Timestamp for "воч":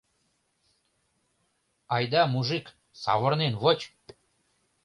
3.61-3.79